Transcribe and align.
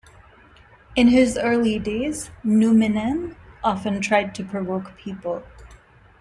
In 0.95 1.09
his 1.09 1.37
early 1.37 1.77
days 1.77 2.31
Numminen 2.43 3.35
often 3.63 4.01
tried 4.01 4.33
to 4.33 4.43
provoke 4.43 4.97
people. 4.97 5.43